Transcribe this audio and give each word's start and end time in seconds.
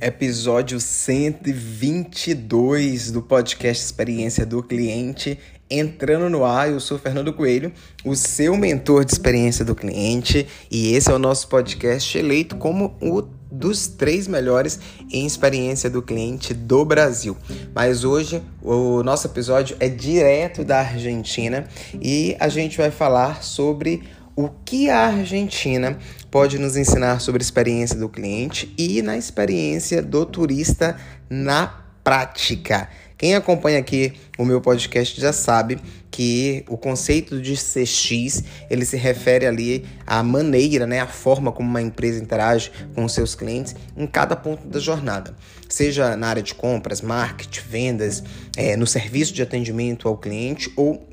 episódio 0.00 0.80
122 0.80 3.10
do 3.10 3.20
podcast 3.20 3.84
Experiência 3.84 4.46
do 4.46 4.62
Cliente. 4.62 5.38
Entrando 5.68 6.30
no 6.30 6.44
ar, 6.44 6.70
eu 6.70 6.78
sou 6.80 6.98
Fernando 6.98 7.32
Coelho, 7.32 7.72
o 8.04 8.16
seu 8.16 8.56
mentor 8.56 9.04
de 9.04 9.12
experiência 9.12 9.64
do 9.64 9.74
cliente, 9.74 10.46
e 10.70 10.94
esse 10.94 11.10
é 11.10 11.14
o 11.14 11.18
nosso 11.18 11.48
podcast 11.48 12.16
eleito 12.16 12.54
como 12.56 12.96
o 13.00 13.22
dos 13.50 13.88
três 13.88 14.28
melhores 14.28 14.78
em 15.10 15.26
experiência 15.26 15.90
do 15.90 16.00
cliente 16.00 16.54
do 16.54 16.84
Brasil. 16.84 17.36
Mas 17.74 18.04
hoje 18.04 18.40
o 18.62 19.02
nosso 19.02 19.26
episódio 19.26 19.76
é 19.80 19.88
direto 19.88 20.64
da 20.64 20.78
Argentina 20.80 21.66
e 22.00 22.36
a 22.38 22.48
gente 22.48 22.78
vai 22.78 22.92
falar 22.92 23.42
sobre 23.42 24.04
o 24.44 24.50
que 24.64 24.88
a 24.88 25.06
Argentina 25.06 25.98
pode 26.30 26.58
nos 26.58 26.76
ensinar 26.76 27.20
sobre 27.20 27.42
a 27.42 27.44
experiência 27.44 27.98
do 27.98 28.08
cliente 28.08 28.72
e 28.78 29.02
na 29.02 29.16
experiência 29.16 30.00
do 30.02 30.24
turista 30.24 30.96
na 31.28 31.84
prática. 32.02 32.88
Quem 33.18 33.34
acompanha 33.34 33.78
aqui 33.78 34.14
o 34.38 34.46
meu 34.46 34.62
podcast 34.62 35.20
já 35.20 35.30
sabe 35.30 35.78
que 36.10 36.64
o 36.68 36.78
conceito 36.78 37.40
de 37.40 37.54
CX, 37.54 38.42
ele 38.70 38.86
se 38.86 38.96
refere 38.96 39.46
ali 39.46 39.84
à 40.06 40.22
maneira, 40.22 40.86
né, 40.86 41.00
a 41.00 41.06
forma 41.06 41.52
como 41.52 41.68
uma 41.68 41.82
empresa 41.82 42.22
interage 42.22 42.72
com 42.94 43.06
seus 43.06 43.34
clientes 43.34 43.76
em 43.94 44.06
cada 44.06 44.34
ponto 44.34 44.66
da 44.66 44.80
jornada. 44.80 45.36
Seja 45.68 46.16
na 46.16 46.28
área 46.28 46.42
de 46.42 46.54
compras, 46.54 47.02
marketing, 47.02 47.60
vendas, 47.68 48.24
é, 48.56 48.74
no 48.74 48.86
serviço 48.86 49.34
de 49.34 49.42
atendimento 49.42 50.08
ao 50.08 50.16
cliente 50.16 50.72
ou 50.74 51.09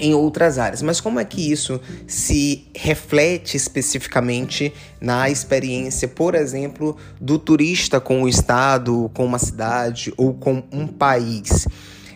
em 0.00 0.14
outras 0.14 0.58
áreas. 0.58 0.82
Mas 0.82 1.00
como 1.00 1.20
é 1.20 1.24
que 1.24 1.50
isso 1.50 1.80
se 2.06 2.66
reflete 2.74 3.56
especificamente 3.56 4.72
na 5.00 5.28
experiência, 5.28 6.08
por 6.08 6.34
exemplo, 6.34 6.96
do 7.20 7.38
turista 7.38 8.00
com 8.00 8.22
o 8.22 8.28
estado, 8.28 9.10
com 9.14 9.24
uma 9.24 9.38
cidade 9.38 10.12
ou 10.16 10.34
com 10.34 10.62
um 10.72 10.86
país? 10.86 11.66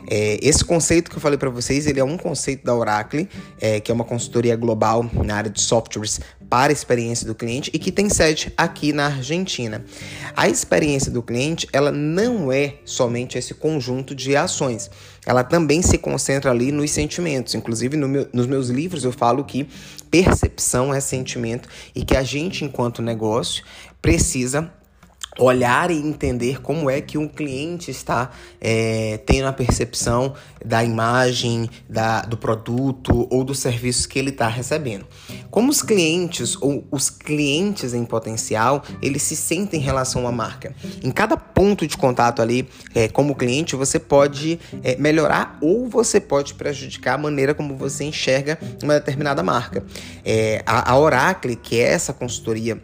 É, 0.08 0.38
esse 0.42 0.64
conceito 0.64 1.10
que 1.10 1.16
eu 1.16 1.20
falei 1.20 1.38
para 1.38 1.50
vocês, 1.50 1.86
ele 1.86 2.00
é 2.00 2.04
um 2.04 2.16
conceito 2.16 2.64
da 2.64 2.74
Oracle, 2.74 3.28
é, 3.60 3.80
que 3.80 3.90
é 3.90 3.94
uma 3.94 4.04
consultoria 4.04 4.56
global 4.56 5.08
na 5.24 5.36
área 5.36 5.50
de 5.50 5.60
softwares 5.60 6.20
para 6.48 6.70
a 6.70 6.74
experiência 6.74 7.26
do 7.26 7.34
cliente 7.34 7.70
e 7.72 7.78
que 7.78 7.90
tem 7.90 8.10
sede 8.10 8.52
aqui 8.56 8.92
na 8.92 9.06
Argentina. 9.06 9.84
A 10.36 10.48
experiência 10.48 11.10
do 11.10 11.22
cliente, 11.22 11.66
ela 11.72 11.90
não 11.90 12.52
é 12.52 12.74
somente 12.84 13.38
esse 13.38 13.54
conjunto 13.54 14.14
de 14.14 14.36
ações. 14.36 14.90
Ela 15.24 15.42
também 15.42 15.80
se 15.80 15.96
concentra 15.96 16.50
ali 16.50 16.70
nos 16.70 16.90
sentimentos. 16.90 17.54
Inclusive, 17.54 17.96
no 17.96 18.06
meu, 18.06 18.28
nos 18.32 18.46
meus 18.46 18.68
livros 18.68 19.02
eu 19.02 19.12
falo 19.12 19.44
que 19.44 19.66
percepção 20.10 20.92
é 20.92 21.00
sentimento 21.00 21.68
e 21.94 22.04
que 22.04 22.14
a 22.14 22.22
gente, 22.22 22.66
enquanto 22.66 23.00
negócio, 23.00 23.64
precisa 24.02 24.70
olhar 25.38 25.90
e 25.90 25.96
entender 25.96 26.60
como 26.60 26.90
é 26.90 27.00
que 27.00 27.16
um 27.16 27.26
cliente 27.26 27.90
está 27.90 28.30
é, 28.60 29.18
tendo 29.24 29.46
a 29.46 29.52
percepção 29.52 30.34
da 30.64 30.84
imagem, 30.84 31.68
da, 31.88 32.22
do 32.22 32.36
produto 32.36 33.26
ou 33.30 33.42
dos 33.42 33.58
serviços 33.58 34.06
que 34.06 34.18
ele 34.18 34.30
está 34.30 34.46
recebendo. 34.48 35.06
Como 35.50 35.70
os 35.70 35.82
clientes 35.82 36.56
ou 36.60 36.86
os 36.90 37.08
clientes 37.08 37.94
em 37.94 38.04
potencial, 38.04 38.84
eles 39.00 39.22
se 39.22 39.34
sentem 39.34 39.80
em 39.80 39.82
relação 39.82 40.26
à 40.26 40.32
marca. 40.32 40.74
Em 41.02 41.10
cada 41.10 41.36
ponto 41.36 41.86
de 41.86 41.96
contato 41.96 42.42
ali, 42.42 42.68
é, 42.94 43.08
como 43.08 43.34
cliente, 43.34 43.74
você 43.74 43.98
pode 43.98 44.58
é, 44.82 44.96
melhorar 44.96 45.58
ou 45.60 45.88
você 45.88 46.20
pode 46.20 46.54
prejudicar 46.54 47.14
a 47.14 47.18
maneira 47.18 47.54
como 47.54 47.76
você 47.76 48.04
enxerga 48.04 48.58
uma 48.82 48.94
determinada 48.94 49.42
marca. 49.42 49.84
É, 50.24 50.62
a, 50.66 50.92
a 50.92 50.98
Oracle, 50.98 51.56
que 51.56 51.80
é 51.80 51.84
essa 51.84 52.12
consultoria 52.12 52.80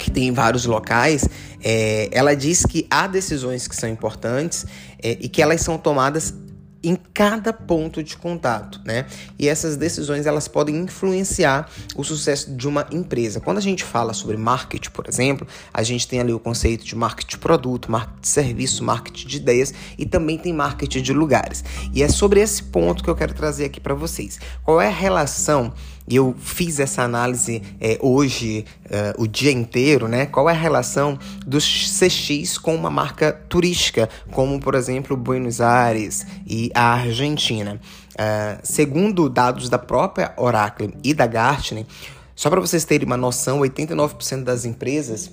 que 0.00 0.10
tem 0.10 0.28
em 0.28 0.32
vários 0.32 0.64
locais, 0.64 1.28
é, 1.62 2.08
ela 2.10 2.34
diz 2.34 2.64
que 2.64 2.86
há 2.90 3.06
decisões 3.06 3.68
que 3.68 3.76
são 3.76 3.88
importantes 3.88 4.66
é, 5.02 5.18
e 5.20 5.28
que 5.28 5.42
elas 5.42 5.60
são 5.60 5.76
tomadas 5.76 6.34
em 6.82 6.96
cada 7.12 7.52
ponto 7.52 8.02
de 8.02 8.16
contato, 8.16 8.80
né? 8.84 9.06
E 9.38 9.48
essas 9.48 9.76
decisões 9.76 10.26
elas 10.26 10.48
podem 10.48 10.76
influenciar 10.76 11.68
o 11.94 12.02
sucesso 12.02 12.54
de 12.54 12.66
uma 12.66 12.86
empresa. 12.90 13.38
Quando 13.38 13.58
a 13.58 13.60
gente 13.60 13.84
fala 13.84 14.14
sobre 14.14 14.36
marketing, 14.36 14.90
por 14.90 15.06
exemplo, 15.06 15.46
a 15.74 15.82
gente 15.82 16.08
tem 16.08 16.20
ali 16.20 16.32
o 16.32 16.40
conceito 16.40 16.84
de 16.84 16.96
marketing 16.96 17.30
de 17.32 17.38
produto, 17.38 17.90
marketing 17.90 18.20
de 18.20 18.28
serviço, 18.28 18.82
marketing 18.82 19.28
de 19.28 19.36
ideias 19.36 19.74
e 19.98 20.06
também 20.06 20.38
tem 20.38 20.54
marketing 20.54 21.02
de 21.02 21.12
lugares. 21.12 21.62
E 21.92 22.02
é 22.02 22.08
sobre 22.08 22.40
esse 22.40 22.62
ponto 22.62 23.04
que 23.04 23.10
eu 23.10 23.16
quero 23.16 23.34
trazer 23.34 23.66
aqui 23.66 23.80
para 23.80 23.94
vocês. 23.94 24.38
Qual 24.64 24.80
é 24.80 24.86
a 24.86 24.90
relação 24.90 25.74
eu 26.16 26.34
fiz 26.38 26.80
essa 26.80 27.02
análise 27.02 27.62
é, 27.80 27.98
hoje, 28.00 28.64
uh, 28.86 29.22
o 29.22 29.26
dia 29.26 29.52
inteiro, 29.52 30.08
né? 30.08 30.26
Qual 30.26 30.48
é 30.48 30.52
a 30.52 30.56
relação 30.56 31.18
dos 31.46 31.64
CX 31.98 32.58
com 32.58 32.74
uma 32.74 32.90
marca 32.90 33.32
turística, 33.32 34.08
como 34.30 34.58
por 34.58 34.74
exemplo 34.74 35.16
Buenos 35.16 35.60
Aires 35.60 36.26
e 36.46 36.70
a 36.74 36.94
Argentina? 36.94 37.80
Uh, 38.14 38.58
segundo 38.62 39.28
dados 39.28 39.68
da 39.68 39.78
própria 39.78 40.32
Oracle 40.36 40.92
e 41.02 41.14
da 41.14 41.26
Gartner, 41.26 41.86
só 42.34 42.50
para 42.50 42.60
vocês 42.60 42.84
terem 42.84 43.06
uma 43.06 43.16
noção, 43.16 43.60
89% 43.60 44.44
das 44.44 44.64
empresas 44.64 45.30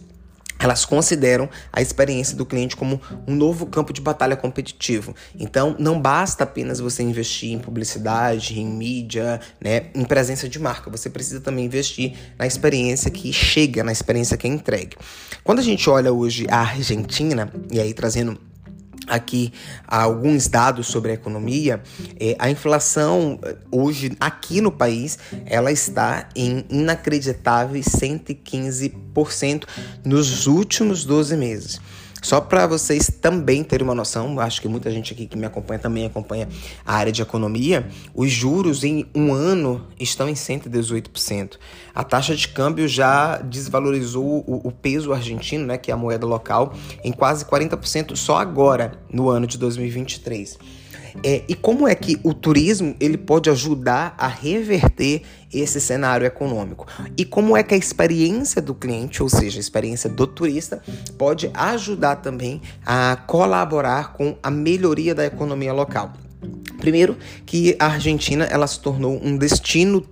elas 0.60 0.86
consideram 0.86 1.50
a 1.72 1.82
experiência 1.82 2.36
do 2.36 2.46
cliente 2.46 2.76
como 2.76 3.02
um 3.28 3.36
novo 3.36 3.66
campo 3.66 3.94
de 3.94 4.02
batalha 4.02 4.36
competitivo. 4.36 5.16
Então, 5.38 5.76
não 5.80 6.00
basta 6.00 6.44
apenas 6.44 6.80
você 6.80 7.04
investir 7.04 7.52
em 7.52 7.60
publicidade, 7.60 8.60
em 8.60 8.66
mídia, 8.66 9.40
né, 9.62 9.88
em 9.94 10.04
presença 10.04 10.48
de 10.50 10.60
marca. 10.60 10.90
Você 10.90 11.10
precisa 11.10 11.40
também 11.40 11.66
investir 11.66 12.14
na 12.38 12.48
experiência 12.48 13.12
que 13.12 13.32
chega, 13.32 13.84
na 13.84 13.92
experiência 13.92 14.38
que 14.38 14.48
é 14.48 14.50
entregue. 14.50 14.98
Quando 15.44 15.60
a 15.60 15.64
gente 15.64 15.90
olha 15.90 16.12
hoje 16.12 16.48
a 16.50 16.60
Argentina, 16.60 17.52
e 17.72 17.80
aí 17.80 17.94
trazendo 17.94 18.38
aqui 19.08 19.54
alguns 19.88 20.48
dados 20.48 20.88
sobre 20.88 21.12
a 21.12 21.14
economia, 21.14 21.82
é, 22.20 22.36
a 22.38 22.50
inflação 22.50 23.40
eh, 23.44 23.56
hoje 23.72 24.16
aqui 24.20 24.62
no 24.62 24.72
país 24.72 25.18
ela 25.46 25.72
está 25.72 26.28
em 26.36 26.66
inacreditáveis 26.70 27.86
115% 27.88 29.64
nos 30.04 30.48
últimos 30.48 31.06
12 31.06 31.38
meses. 31.38 31.80
Só 32.22 32.42
para 32.42 32.66
vocês 32.66 33.12
também 33.22 33.64
terem 33.64 33.86
uma 33.86 33.96
noção, 33.96 34.40
acho 34.40 34.62
que 34.62 34.68
muita 34.68 34.92
gente 34.92 35.14
aqui 35.14 35.28
que 35.28 35.38
me 35.38 35.46
acompanha 35.46 35.80
também 35.80 36.06
acompanha 36.06 36.48
a 36.86 36.96
área 36.96 37.12
de 37.12 37.22
economia, 37.22 37.88
os 38.14 38.32
juros 38.32 38.84
em 38.84 39.06
um 39.14 39.34
ano 39.34 39.86
estão 40.00 40.28
em 40.28 40.34
118%. 40.34 41.58
A 41.94 42.04
taxa 42.04 42.36
de 42.36 42.48
câmbio 42.48 42.88
já 42.88 43.38
desvalorizou 43.38 44.44
o, 44.48 44.68
o 44.68 44.72
peso 44.72 45.14
argentino, 45.14 45.66
né, 45.66 45.78
que 45.78 45.92
é 45.92 45.94
a 45.94 45.98
moeda 45.98 46.26
local, 46.26 46.74
em 47.04 47.12
quase 47.12 47.46
40% 47.46 48.16
só 48.16 48.38
agora, 48.38 49.00
no 49.12 49.30
ano 49.30 49.48
de 49.48 49.58
2023. 49.58 50.58
É, 51.24 51.44
e 51.48 51.56
como 51.56 51.88
é 51.88 51.96
que 51.96 52.20
o 52.24 52.34
turismo 52.34 52.96
ele 53.00 53.18
pode 53.18 53.50
ajudar 53.50 54.14
a 54.18 54.28
reverter 54.28 55.24
esse 55.52 55.82
cenário 55.82 56.26
econômico? 56.26 56.86
E 57.18 57.26
como 57.26 57.58
é 57.58 57.64
que 57.64 57.74
a 57.74 57.78
experiência 57.78 58.62
do 58.62 58.76
cliente, 58.76 59.24
ou 59.24 59.30
seja, 59.30 59.58
a 59.58 59.60
experiência 59.60 60.10
do 60.10 60.28
turista, 60.28 60.82
pode 61.18 61.50
ajudar 61.54 62.18
também 62.18 62.62
a 62.86 63.16
colaborar 63.28 64.14
com 64.14 64.38
a 64.42 64.52
melhoria 64.52 65.16
da 65.16 65.26
economia 65.26 65.74
local? 65.74 66.14
Primeiro, 66.78 67.18
que 67.46 67.76
a 67.80 67.88
Argentina 67.88 68.46
ela 68.46 68.68
se 68.68 68.80
tornou 68.80 69.20
um 69.24 69.36
destino 69.36 70.06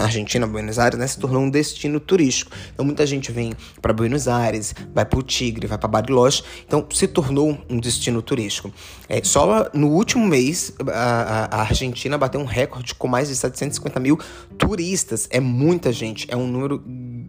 a 0.00 0.02
Argentina, 0.02 0.46
Buenos 0.46 0.78
Aires, 0.78 0.98
né, 0.98 1.06
se 1.06 1.18
tornou 1.18 1.42
um 1.42 1.50
destino 1.50 2.00
turístico. 2.00 2.50
Então 2.72 2.84
muita 2.84 3.06
gente 3.06 3.30
vem 3.30 3.52
para 3.80 3.92
Buenos 3.92 4.26
Aires, 4.26 4.74
vai 4.92 5.04
para 5.04 5.18
o 5.18 5.22
Tigre, 5.22 5.66
vai 5.66 5.78
para 5.78 5.88
Bariloche. 5.88 6.42
Então 6.66 6.86
se 6.90 7.06
tornou 7.06 7.58
um 7.68 7.78
destino 7.78 8.20
turístico. 8.20 8.72
É, 9.08 9.22
só 9.22 9.70
no 9.72 9.88
último 9.88 10.26
mês 10.26 10.72
a, 10.92 11.56
a, 11.56 11.60
Argentina 11.60 12.18
bateu 12.18 12.40
um 12.40 12.44
recorde 12.44 12.94
com 12.94 13.06
mais 13.06 13.28
de 13.28 13.36
750 13.36 14.00
mil 14.00 14.18
turistas. 14.58 15.28
É 15.30 15.38
muita 15.38 15.92
gente, 15.92 16.26
é 16.30 16.36
um 16.36 16.46
número 16.46 16.82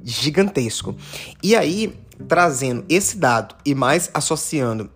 gigantesco. 0.03 0.95
E 1.43 1.55
aí 1.55 1.93
trazendo 2.27 2.85
esse 2.87 3.17
dado 3.17 3.55
e 3.65 3.75
mais 3.75 4.09
associando 4.13 4.89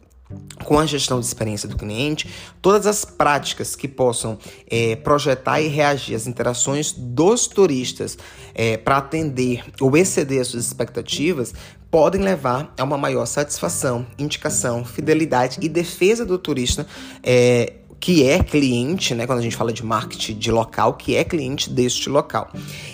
com 0.69 0.77
a 0.77 0.85
gestão 0.85 1.19
de 1.19 1.25
experiência 1.25 1.67
do 1.67 1.75
cliente, 1.75 2.29
todas 2.61 2.85
as 2.85 3.03
práticas 3.03 3.75
que 3.75 3.87
possam 3.87 4.37
é, 4.69 4.95
projetar 4.97 5.59
e 5.59 5.67
reagir 5.67 6.13
às 6.13 6.27
interações 6.27 6.91
dos 6.91 7.47
turistas 7.47 8.15
é, 8.53 8.77
para 8.77 8.97
atender 8.97 9.63
ou 9.81 9.97
exceder 9.97 10.39
as 10.39 10.49
suas 10.49 10.67
expectativas 10.67 11.55
podem 11.89 12.21
levar 12.21 12.71
a 12.77 12.83
uma 12.83 12.99
maior 12.99 13.25
satisfação, 13.25 14.05
indicação, 14.19 14.85
fidelidade 14.85 15.57
e 15.59 15.67
defesa 15.67 16.23
do 16.23 16.37
turista 16.37 16.85
é, 17.23 17.73
que 17.99 18.27
é 18.27 18.41
cliente, 18.41 19.13
né, 19.13 19.27
quando 19.27 19.39
a 19.39 19.41
gente 19.41 19.55
fala 19.55 19.73
de 19.73 19.83
marketing 19.83 20.37
de 20.37 20.51
local, 20.51 20.93
que 20.93 21.15
é 21.15 21.23
cliente 21.23 21.69
deste 21.69 22.09
local. 22.09 22.51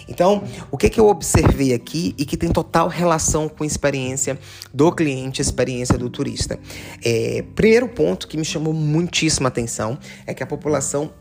Então, 0.08 0.44
o 0.72 0.78
que, 0.78 0.90
que 0.90 1.00
eu 1.00 1.08
observei 1.08 1.74
aqui 1.74 2.16
e 2.18 2.26
que 2.26 2.36
tem 2.36 2.52
total 2.52 2.88
relação 2.88 3.48
com 3.48 3.64
a 3.64 3.68
experiência 3.68 4.40
do 4.74 4.92
cliente, 4.92 5.42
experiência 5.42 5.98
do 5.98 6.10
turista? 6.10 6.60
É, 7.04 7.44
primeiro 7.56 7.88
ponto 7.88 8.28
que 8.28 8.38
me 8.38 8.46
chamou 8.46 8.74
muitíssima 8.74 9.50
atenção 9.50 9.98
é 10.26 10.34
que 10.34 10.42
a 10.42 10.48
população 10.48 11.12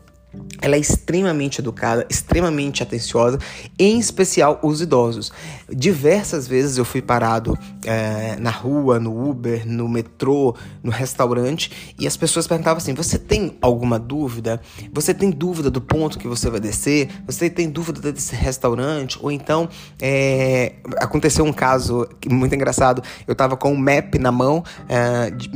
ela 0.61 0.75
é 0.75 0.79
extremamente 0.79 1.59
educada, 1.59 2.05
extremamente 2.09 2.81
atenciosa, 2.81 3.37
em 3.77 3.99
especial 3.99 4.59
os 4.63 4.81
idosos. 4.81 5.31
Diversas 5.69 6.47
vezes 6.47 6.77
eu 6.77 6.85
fui 6.85 7.01
parado 7.01 7.57
é, 7.85 8.35
na 8.37 8.49
rua, 8.49 8.99
no 8.99 9.29
Uber, 9.29 9.67
no 9.67 9.87
metrô, 9.87 10.55
no 10.81 10.91
restaurante, 10.91 11.93
e 11.99 12.07
as 12.07 12.15
pessoas 12.15 12.47
perguntavam 12.47 12.77
assim: 12.77 12.93
Você 12.93 13.19
tem 13.19 13.57
alguma 13.61 13.99
dúvida? 13.99 14.61
Você 14.93 15.13
tem 15.13 15.29
dúvida 15.29 15.69
do 15.69 15.81
ponto 15.81 16.17
que 16.17 16.27
você 16.27 16.49
vai 16.49 16.59
descer? 16.59 17.09
Você 17.27 17.49
tem 17.49 17.69
dúvida 17.69 18.11
desse 18.11 18.35
restaurante? 18.35 19.19
Ou 19.21 19.31
então, 19.31 19.69
é, 20.01 20.73
aconteceu 20.97 21.45
um 21.45 21.53
caso 21.53 22.07
muito 22.27 22.55
engraçado: 22.55 23.03
eu 23.27 23.33
estava 23.33 23.57
com 23.57 23.71
um 23.71 23.77
map 23.77 24.15
na 24.15 24.31
mão, 24.31 24.63
é, 24.87 25.29
de, 25.31 25.49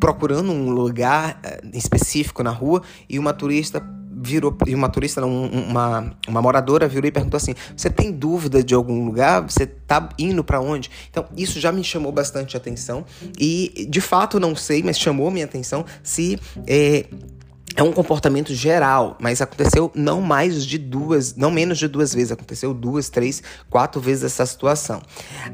procurando 0.00 0.50
um 0.50 0.70
lugar 0.70 1.40
específico 1.72 2.42
na 2.42 2.50
rua, 2.50 2.82
e 3.08 3.18
uma 3.18 3.32
turista 3.32 3.80
virou, 4.18 4.56
e 4.66 4.74
uma 4.74 4.88
turista, 4.88 5.20
não, 5.20 5.44
uma, 5.44 6.16
uma 6.26 6.40
moradora 6.40 6.88
virou 6.88 7.06
e 7.06 7.12
perguntou 7.12 7.36
assim: 7.36 7.54
Você 7.76 7.90
tem 7.90 8.10
dúvida 8.10 8.62
de 8.62 8.74
algum 8.74 9.04
lugar? 9.04 9.42
Você 9.42 9.66
tá 9.66 10.08
indo 10.18 10.42
para 10.42 10.60
onde? 10.60 10.90
Então, 11.10 11.26
isso 11.36 11.60
já 11.60 11.70
me 11.70 11.84
chamou 11.84 12.10
bastante 12.10 12.56
atenção. 12.56 13.04
E, 13.38 13.86
de 13.88 14.00
fato, 14.00 14.40
não 14.40 14.56
sei, 14.56 14.82
mas 14.82 14.98
chamou 14.98 15.30
minha 15.30 15.44
atenção 15.44 15.84
se. 16.02 16.38
É, 16.66 17.06
é 17.74 17.82
um 17.82 17.92
comportamento 17.92 18.54
geral, 18.54 19.16
mas 19.20 19.42
aconteceu 19.42 19.90
não 19.94 20.20
mais 20.20 20.64
de 20.64 20.78
duas, 20.78 21.34
não 21.34 21.50
menos 21.50 21.78
de 21.78 21.88
duas 21.88 22.14
vezes, 22.14 22.32
aconteceu 22.32 22.72
duas, 22.72 23.08
três, 23.08 23.42
quatro 23.68 24.00
vezes 24.00 24.24
essa 24.24 24.46
situação. 24.46 25.02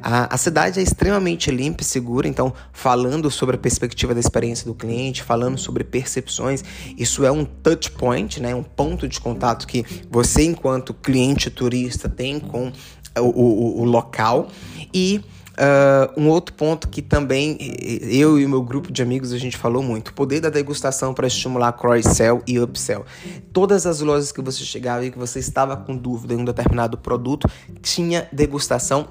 A, 0.03 0.33
a 0.33 0.37
cidade 0.37 0.79
é 0.79 0.83
extremamente 0.83 1.51
limpa 1.51 1.83
e 1.83 1.85
segura, 1.85 2.29
então, 2.29 2.53
falando 2.73 3.31
sobre 3.31 3.57
a 3.57 3.59
perspectiva 3.59 4.15
da 4.15 4.21
experiência 4.21 4.67
do 4.67 4.75
cliente, 4.75 5.23
falando 5.23 5.59
sobre 5.59 5.83
percepções, 5.85 6.63
isso 6.99 7.25
é 7.25 7.31
um 7.33 7.45
touch 7.45 7.91
point, 7.93 8.41
né, 8.41 8.55
um 8.55 8.63
ponto 8.63 9.09
de 9.09 9.21
contato 9.21 9.67
que 9.67 9.85
você, 10.11 10.45
enquanto 10.45 10.95
cliente 10.95 11.51
turista, 11.51 12.09
tem 12.09 12.39
com 12.39 12.73
o, 13.19 13.21
o, 13.21 13.81
o 13.81 13.85
local 13.85 14.49
e 14.93 15.23
Uh, 15.53 16.19
um 16.19 16.29
outro 16.29 16.55
ponto 16.55 16.89
que 16.89 17.03
também 17.03 17.59
eu 18.03 18.39
e 18.39 18.47
o 18.47 18.49
meu 18.49 18.63
grupo 18.63 18.91
de 18.91 19.03
amigos 19.03 19.33
a 19.33 19.39
gente 19.39 19.57
falou 19.57 19.83
muito: 19.83 20.09
o 20.09 20.15
poder 20.15 20.41
da 20.41 20.49
degustação 20.49 21.13
para 21.13 21.27
estimular 21.27 21.73
cross-sell 21.73 22.43
e 22.47 22.59
upsell. 22.59 23.05
Todas 23.53 23.87
as 23.87 24.01
lojas 24.01 24.33
que 24.33 24.41
você 24.41 24.65
chegava 24.65 25.05
e 25.05 25.11
que 25.11 25.19
você 25.19 25.39
estava 25.39 25.77
com 25.77 25.95
dúvida 25.95 26.33
em 26.33 26.39
um 26.39 26.45
determinado 26.45 26.97
produto 26.97 27.49
tinha 27.83 28.27
degustação 28.33 29.09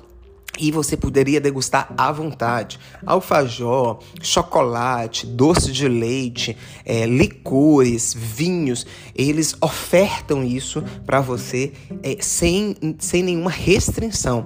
e 0.59 0.71
você 0.71 0.97
poderia 0.97 1.39
degustar 1.39 1.93
à 1.97 2.11
vontade. 2.11 2.79
Alfajor, 3.05 3.99
chocolate, 4.21 5.25
doce 5.25 5.71
de 5.71 5.87
leite, 5.87 6.57
é, 6.85 7.05
licores, 7.05 8.13
vinhos, 8.13 8.85
eles 9.15 9.55
ofertam 9.61 10.43
isso 10.43 10.83
para 11.05 11.21
você 11.21 11.71
é, 12.03 12.17
sem, 12.19 12.75
sem 12.99 13.23
nenhuma 13.23 13.51
restrição 13.51 14.45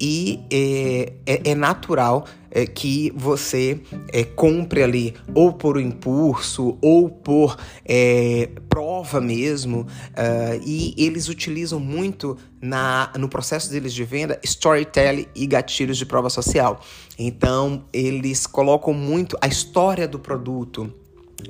e 0.00 0.40
é, 0.50 1.12
é, 1.26 1.50
é 1.50 1.54
natural 1.54 2.26
é, 2.50 2.66
que 2.66 3.12
você 3.14 3.80
é, 4.12 4.24
compre 4.24 4.82
ali 4.82 5.14
ou 5.34 5.52
por 5.52 5.80
impulso 5.80 6.78
ou 6.80 7.10
por 7.10 7.56
é, 7.84 8.48
prova 8.68 9.20
mesmo 9.20 9.80
uh, 9.80 10.62
e 10.64 10.94
eles 10.96 11.28
utilizam 11.28 11.80
muito 11.80 12.36
na, 12.60 13.12
no 13.18 13.28
processo 13.28 13.70
deles 13.70 13.92
de 13.92 14.04
venda 14.04 14.38
storytelling 14.42 15.26
e 15.34 15.46
gatilhos 15.46 15.96
de 15.96 16.06
prova 16.06 16.30
social. 16.30 16.80
Então 17.18 17.84
eles 17.92 18.46
colocam 18.46 18.92
muito 18.92 19.36
a 19.40 19.46
história 19.46 20.06
do 20.06 20.18
produto 20.18 20.92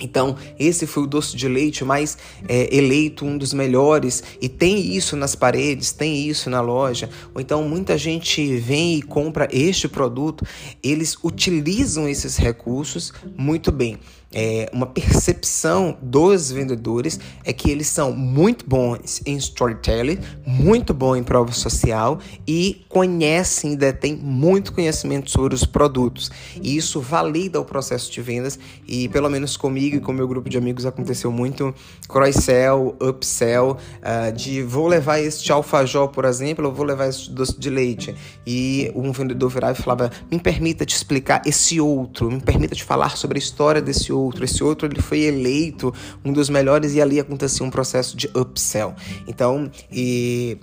então, 0.01 0.37
esse 0.59 0.87
foi 0.87 1.05
o 1.05 1.07
doce 1.07 1.37
de 1.37 1.49
leite 1.49 1.85
mais 1.85 2.19
é, 2.49 2.75
eleito, 2.75 3.25
um 3.25 3.39
dos 3.39 3.53
melhores, 3.53 4.23
e 4.41 4.49
tem 4.49 4.95
isso 4.95 5.17
nas 5.17 5.35
paredes, 5.35 5.93
tem 5.93 6.29
isso 6.29 6.51
na 6.51 6.61
loja. 6.61 7.09
Ou 7.35 7.41
então, 7.41 7.67
muita 7.69 7.97
gente 7.97 8.57
vem 8.57 8.99
e 8.99 9.03
compra 9.03 9.49
este 9.51 9.89
produto, 9.89 10.45
eles 10.83 11.17
utilizam 11.23 12.09
esses 12.09 12.37
recursos 12.37 13.13
muito 13.37 13.71
bem 13.71 13.99
é, 14.39 14.69
uma 14.71 14.85
percepção 14.85 15.97
dos 16.03 16.53
vendedores 16.53 17.19
é 17.43 17.55
que 17.55 17.71
eles 17.71 17.87
são 17.87 18.13
muito 18.13 18.69
bons 18.69 19.23
em 19.25 19.35
storytelling, 19.39 20.19
muito 20.47 20.93
bons 20.93 21.17
em 21.17 21.23
prova 21.23 21.53
social 21.53 22.19
e 22.47 22.85
conhecem 22.87 23.75
detêm 23.75 24.15
muito 24.15 24.75
conhecimento 24.75 25.31
sobre 25.31 25.55
os 25.55 25.65
produtos. 25.65 26.31
E 26.61 26.77
isso 26.77 27.01
valida 27.01 27.59
o 27.59 27.65
processo 27.65 28.13
de 28.13 28.21
vendas 28.21 28.59
e 28.87 29.09
pelo 29.09 29.31
menos 29.31 29.57
comigo 29.57 29.97
e 29.97 30.01
com 30.01 30.13
meu 30.13 30.29
grupo 30.29 30.51
de 30.51 30.59
amigos 30.59 30.85
aconteceu 30.85 31.33
muito 31.33 31.75
cross-sell, 32.07 32.95
upsell, 33.01 33.71
uh, 33.71 34.31
de 34.37 34.63
vou 34.63 34.87
levar 34.87 35.19
este 35.19 35.51
alfajor, 35.51 36.09
por 36.09 36.27
exemplo, 36.27 36.67
ou 36.67 36.75
vou 36.75 36.85
levar 36.85 37.09
este 37.09 37.31
doce 37.31 37.59
de 37.59 37.71
leite. 37.71 38.15
E 38.47 38.93
um 38.95 39.13
vendedor 39.13 39.49
virava 39.49 39.79
e 39.79 39.83
falava, 39.83 40.11
me 40.31 40.39
permita 40.39 40.85
te 40.85 40.95
explicar 40.95 41.41
esse 41.47 41.81
outro, 41.81 42.31
me 42.31 42.43
permita 42.43 42.75
te 42.75 42.85
falar 42.85 43.17
sobre 43.17 43.39
a 43.39 43.41
história 43.41 43.81
desse 43.81 44.13
outro 44.13 44.26
outro. 44.27 44.45
Esse 44.45 44.63
outro 44.63 44.87
ele 44.87 45.01
foi 45.01 45.21
eleito 45.21 45.93
um 46.25 46.33
dos 46.33 46.51
melhores 46.51 46.95
e 46.95 47.01
ali 47.01 47.19
acontecia 47.19 47.65
um 47.65 47.71
processo 47.71 48.17
de 48.17 48.29
upsell. 48.35 48.95
Então, 49.27 49.71
e 49.91 50.59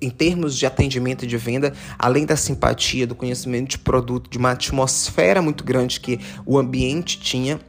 em 0.00 0.10
termos 0.10 0.56
de 0.56 0.66
atendimento 0.66 1.24
e 1.24 1.28
de 1.28 1.36
venda, 1.36 1.72
além 1.98 2.26
da 2.26 2.36
simpatia, 2.36 3.06
do 3.06 3.14
conhecimento 3.14 3.70
de 3.70 3.78
produto, 3.78 4.30
de 4.30 4.38
uma 4.38 4.52
atmosfera 4.52 5.40
muito 5.40 5.64
grande 5.64 6.00
que 6.00 6.18
o 6.44 6.58
ambiente 6.58 7.20
tinha, 7.20 7.60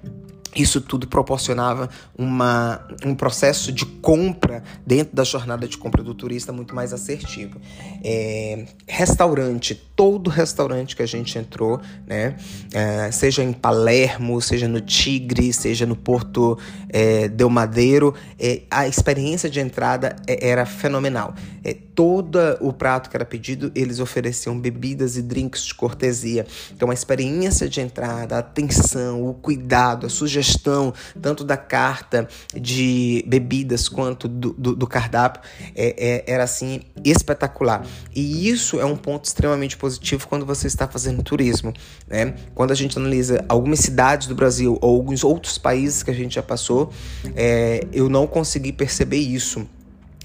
isso 0.55 0.81
tudo 0.81 1.07
proporcionava 1.07 1.89
uma, 2.17 2.85
um 3.05 3.13
processo 3.13 3.71
de 3.71 3.85
compra 3.85 4.63
dentro 4.85 5.15
da 5.15 5.23
jornada 5.23 5.67
de 5.67 5.77
compra 5.77 6.03
do 6.03 6.13
turista 6.13 6.51
muito 6.51 6.73
mais 6.73 6.91
assertivo. 6.91 7.59
É, 8.03 8.65
restaurante, 8.87 9.75
todo 9.95 10.29
restaurante 10.29 10.95
que 10.95 11.03
a 11.03 11.05
gente 11.05 11.37
entrou, 11.37 11.79
né, 12.07 12.35
é, 12.73 13.11
seja 13.11 13.43
em 13.43 13.53
Palermo, 13.53 14.41
seja 14.41 14.67
no 14.67 14.81
Tigre, 14.81 15.53
seja 15.53 15.85
no 15.85 15.95
Porto 15.95 16.57
é, 16.89 17.27
Del 17.27 17.49
Madeiro, 17.49 18.13
é, 18.39 18.61
a 18.71 18.87
experiência 18.87 19.49
de 19.49 19.59
entrada 19.59 20.15
é, 20.25 20.49
era 20.49 20.65
fenomenal. 20.65 21.35
É, 21.63 21.73
todo 21.73 22.39
o 22.61 22.71
prato 22.71 23.09
que 23.09 23.17
era 23.17 23.25
pedido, 23.25 23.71
eles 23.75 23.99
ofereciam 23.99 24.57
bebidas 24.57 25.17
e 25.17 25.21
drinks 25.21 25.63
de 25.65 25.75
cortesia. 25.75 26.47
Então 26.71 26.89
a 26.89 26.93
experiência 26.93 27.67
de 27.67 27.81
entrada, 27.81 28.37
a 28.37 28.39
atenção, 28.39 29.27
o 29.27 29.33
cuidado, 29.33 30.05
a 30.05 30.09
sugestão 30.09 30.39
sugestão, 30.49 30.93
tanto 31.21 31.43
da 31.43 31.55
carta 31.55 32.27
de 32.53 33.23
bebidas 33.27 33.87
quanto 33.87 34.27
do, 34.27 34.53
do, 34.53 34.75
do 34.75 34.87
cardápio, 34.87 35.41
é, 35.75 36.23
é, 36.27 36.33
era 36.33 36.43
assim 36.43 36.81
espetacular. 37.03 37.85
E 38.15 38.49
isso 38.49 38.79
é 38.79 38.85
um 38.85 38.95
ponto 38.95 39.25
extremamente 39.25 39.77
positivo 39.77 40.27
quando 40.27 40.45
você 40.45 40.67
está 40.67 40.87
fazendo 40.87 41.21
turismo. 41.21 41.73
Né? 42.07 42.33
Quando 42.55 42.71
a 42.71 42.75
gente 42.75 42.97
analisa 42.97 43.45
algumas 43.47 43.79
cidades 43.79 44.27
do 44.27 44.35
Brasil 44.35 44.77
ou 44.81 44.95
alguns 44.95 45.23
outros 45.23 45.57
países 45.57 46.03
que 46.03 46.11
a 46.11 46.13
gente 46.13 46.35
já 46.35 46.43
passou, 46.43 46.91
é, 47.35 47.85
eu 47.93 48.09
não 48.09 48.25
consegui 48.25 48.71
perceber 48.71 49.17
isso 49.17 49.67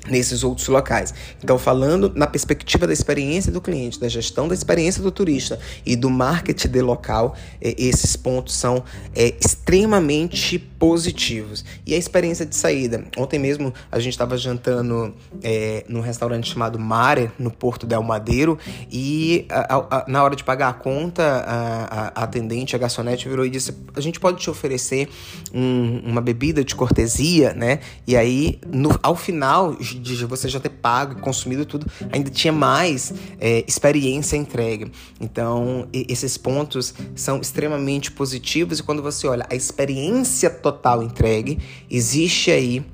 nesses 0.09 0.45
outros 0.45 0.69
locais. 0.69 1.15
Então, 1.43 1.59
falando 1.59 2.13
na 2.15 2.27
perspectiva 2.27 2.87
da 2.87 2.93
experiência 2.93 3.51
do 3.51 3.61
cliente, 3.61 3.99
da 3.99 4.09
gestão 4.09 4.49
da 4.49 4.55
experiência 4.55 5.03
do 5.03 5.11
turista 5.11 5.59
e 5.85 5.97
do 5.97 6.11
marketing 6.11 6.69
de 6.69 6.83
local, 6.83 7.37
é, 7.61 7.75
esses 7.79 8.17
pontos 8.17 8.55
são 8.55 8.83
é, 9.15 9.35
extremamente 9.41 10.59
positivos. 10.85 11.65
E 11.87 11.95
a 11.95 11.97
experiência 11.97 12.45
de 12.45 12.55
saída. 12.55 13.07
Ontem 13.17 13.39
mesmo 13.39 13.73
a 13.91 13.99
gente 13.99 14.13
estava 14.13 14.37
jantando 14.37 15.15
é, 15.43 15.83
num 15.89 16.01
restaurante 16.01 16.53
chamado 16.53 16.79
Mare, 16.79 17.31
no 17.39 17.51
Porto 17.51 17.87
del 17.87 18.03
Madeiro, 18.03 18.59
e 18.93 19.47
a, 19.49 19.77
a, 19.77 20.05
na 20.07 20.23
hora 20.23 20.37
de 20.37 20.45
pagar 20.45 20.69
a 20.69 20.75
conta, 20.75 21.43
a, 21.47 22.21
a, 22.21 22.25
atendente, 22.25 22.77
a 22.77 22.79
garçonete, 22.79 23.27
virou 23.27 23.47
e 23.47 23.51
disse: 23.51 23.75
A 23.97 24.01
gente 24.03 24.21
pode 24.21 24.43
te 24.43 24.51
oferecer 24.51 25.09
um, 25.55 26.03
uma 26.05 26.21
bebida 26.21 26.63
de 26.63 26.75
cortesia, 26.75 27.55
né? 27.55 27.81
E 28.07 28.15
aí, 28.15 28.59
no, 28.71 28.91
ao 29.03 29.17
final 29.17 29.75
de 29.77 30.27
você 30.27 30.51
já 30.51 30.61
ter 30.61 30.69
pago 30.69 31.19
e 31.19 31.21
consumido 31.23 31.65
tudo, 31.65 31.87
ainda 32.13 32.29
tinha 32.29 32.53
mais 32.53 33.11
é, 33.41 33.65
experiência 33.67 34.37
entregue. 34.37 34.93
Então, 35.19 35.89
esses 35.95 36.37
pontos 36.37 36.93
são 37.15 37.41
extremamente 37.41 38.13
positivos 38.13 38.81
e 38.81 38.83
quando 38.83 39.03
você 39.03 39.27
olha 39.27 39.47
a 39.49 39.55
experiência 39.55 40.51
total 40.51 40.74
entregue, 41.05 41.59
existe 41.91 42.51
aí 42.51 42.85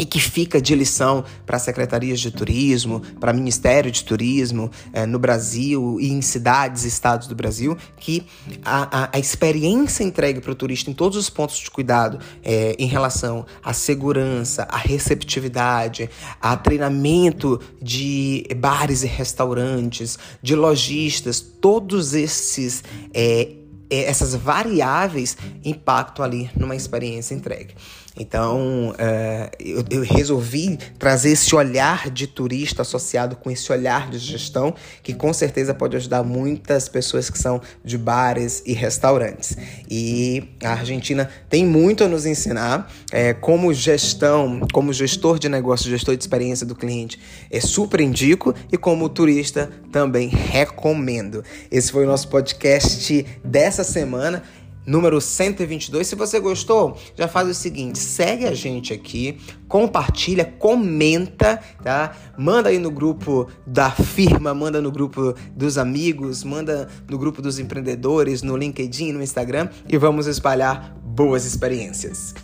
e 0.00 0.04
que 0.06 0.18
fica 0.18 0.60
de 0.62 0.74
lição 0.74 1.24
para 1.44 1.58
secretarias 1.58 2.20
de 2.20 2.30
turismo, 2.30 3.00
para 3.18 3.34
Ministério 3.34 3.90
de 3.90 4.02
Turismo 4.02 4.70
é, 4.94 5.04
no 5.04 5.18
Brasil 5.18 5.98
e 6.00 6.10
em 6.10 6.22
cidades 6.22 6.84
e 6.84 6.88
estados 6.88 7.26
do 7.26 7.34
Brasil, 7.34 7.76
que 7.98 8.24
a, 8.64 9.04
a, 9.04 9.10
a 9.12 9.18
experiência 9.18 10.02
entregue 10.02 10.40
para 10.40 10.52
o 10.52 10.54
turista 10.54 10.90
em 10.90 10.94
todos 10.94 11.18
os 11.18 11.28
pontos 11.28 11.58
de 11.58 11.70
cuidado 11.70 12.18
é, 12.42 12.74
em 12.78 12.86
relação 12.86 13.44
à 13.62 13.74
segurança, 13.74 14.66
à 14.70 14.78
receptividade, 14.78 16.08
a 16.40 16.56
treinamento 16.56 17.60
de 17.82 18.46
bares 18.56 19.02
e 19.02 19.06
restaurantes, 19.06 20.18
de 20.42 20.54
lojistas, 20.54 21.40
todos 21.40 22.14
esses 22.14 22.82
é, 23.12 23.59
essas 23.90 24.34
variáveis 24.34 25.36
impactam 25.64 26.24
ali 26.24 26.50
numa 26.56 26.76
experiência 26.76 27.34
entregue. 27.34 27.74
Então, 28.20 28.94
é, 28.98 29.50
eu, 29.58 29.82
eu 29.90 30.02
resolvi 30.02 30.78
trazer 30.98 31.30
esse 31.30 31.56
olhar 31.56 32.10
de 32.10 32.26
turista 32.26 32.82
associado 32.82 33.34
com 33.34 33.50
esse 33.50 33.72
olhar 33.72 34.10
de 34.10 34.18
gestão, 34.18 34.74
que 35.02 35.14
com 35.14 35.32
certeza 35.32 35.72
pode 35.72 35.96
ajudar 35.96 36.22
muitas 36.22 36.86
pessoas 36.86 37.30
que 37.30 37.38
são 37.38 37.62
de 37.82 37.96
bares 37.96 38.62
e 38.66 38.74
restaurantes. 38.74 39.56
E 39.90 40.44
a 40.62 40.72
Argentina 40.72 41.30
tem 41.48 41.64
muito 41.64 42.04
a 42.04 42.08
nos 42.08 42.26
ensinar. 42.26 42.92
É, 43.10 43.32
como 43.32 43.72
gestão, 43.72 44.68
como 44.70 44.92
gestor 44.92 45.38
de 45.38 45.48
negócio, 45.48 45.88
gestor 45.88 46.14
de 46.14 46.22
experiência 46.22 46.66
do 46.66 46.74
cliente, 46.74 47.18
é 47.50 47.58
super 47.58 48.02
indico 48.02 48.54
e 48.70 48.76
como 48.76 49.08
turista 49.08 49.70
também 49.90 50.28
recomendo. 50.28 51.42
Esse 51.70 51.90
foi 51.90 52.04
o 52.04 52.06
nosso 52.06 52.28
podcast 52.28 53.24
dessa 53.42 53.82
semana 53.82 54.42
número 54.86 55.20
122. 55.20 56.06
Se 56.06 56.14
você 56.14 56.38
gostou, 56.40 56.96
já 57.16 57.28
faz 57.28 57.48
o 57.48 57.54
seguinte: 57.54 57.98
segue 57.98 58.46
a 58.46 58.54
gente 58.54 58.92
aqui, 58.92 59.38
compartilha, 59.68 60.44
comenta, 60.44 61.60
tá? 61.82 62.16
Manda 62.36 62.68
aí 62.68 62.78
no 62.78 62.90
grupo 62.90 63.48
da 63.66 63.90
firma, 63.90 64.54
manda 64.54 64.80
no 64.80 64.90
grupo 64.90 65.34
dos 65.54 65.78
amigos, 65.78 66.44
manda 66.44 66.88
no 67.08 67.18
grupo 67.18 67.40
dos 67.40 67.58
empreendedores, 67.58 68.42
no 68.42 68.56
LinkedIn, 68.56 69.12
no 69.12 69.22
Instagram 69.22 69.68
e 69.88 69.96
vamos 69.96 70.26
espalhar 70.26 70.96
boas 71.02 71.44
experiências. 71.44 72.34